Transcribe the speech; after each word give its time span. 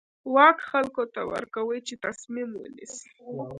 واک 0.33 0.57
خلکو 0.71 1.03
ته 1.13 1.21
ورکوي 1.33 1.79
چې 1.87 1.95
تصمیم 2.05 2.49
ونیسي. 2.55 3.07